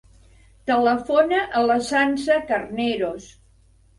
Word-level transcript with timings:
Telefona 0.69 1.41
a 1.59 1.61
la 1.67 1.77
Sança 1.89 2.39
Carneros. 2.53 3.31